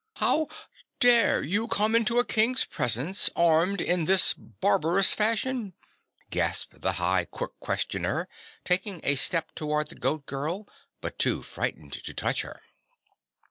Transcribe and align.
"How 0.15 0.47
DARE 0.99 1.43
you 1.43 1.67
come 1.67 1.95
into 1.95 2.17
a 2.17 2.25
King's 2.25 2.65
presence 2.65 3.29
armed 3.35 3.79
in 3.81 4.05
this 4.05 4.33
barbarous 4.33 5.13
fashion?" 5.13 5.75
gasped 6.31 6.81
the 6.81 6.93
High 6.93 7.25
Qui 7.25 7.49
questioner, 7.59 8.27
taking 8.65 9.01
a 9.03 9.13
step 9.13 9.51
toward 9.53 9.89
the 9.89 9.95
Goat 9.95 10.25
Girl, 10.25 10.67
but 11.01 11.19
too 11.19 11.43
frightened 11.43 11.93
to 12.03 12.13
touch 12.15 12.41
her. 12.41 12.63